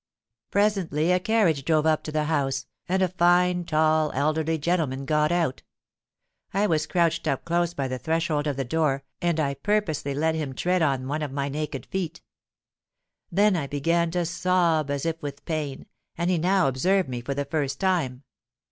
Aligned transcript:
Presently 0.49 1.11
a 1.11 1.19
carriage 1.19 1.63
drove 1.63 1.85
up 1.85 2.01
to 2.05 2.11
the 2.11 2.23
house, 2.23 2.65
and 2.89 3.03
a 3.03 3.07
fine, 3.07 3.65
tall, 3.65 4.09
elderly 4.15 4.57
gentleman 4.57 5.05
got 5.05 5.31
out. 5.31 5.61
I 6.55 6.65
was 6.65 6.87
crouched 6.87 7.27
up 7.27 7.45
close 7.45 7.75
by 7.75 7.87
the 7.87 7.99
threshold 7.99 8.47
of 8.47 8.57
the 8.57 8.65
door, 8.65 9.03
and 9.21 9.39
I 9.39 9.53
purposely 9.53 10.15
let 10.15 10.33
him 10.33 10.53
tread 10.55 10.81
on 10.81 11.07
one 11.07 11.21
of 11.21 11.31
my 11.31 11.49
naked 11.49 11.85
feet. 11.85 12.23
Then 13.31 13.55
I 13.55 13.67
began 13.67 14.09
to 14.09 14.25
sob 14.25 14.89
as 14.89 15.05
if 15.05 15.21
with 15.21 15.45
pain; 15.45 15.85
and 16.17 16.31
he 16.31 16.39
now 16.39 16.67
observed 16.67 17.07
me 17.07 17.21
for 17.21 17.35
the 17.35 17.45
first 17.45 17.79
time. 17.79 18.23